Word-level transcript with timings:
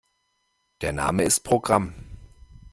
Der 0.81 0.93
Name 0.93 1.25
ist 1.25 1.41
Programm. 1.41 1.93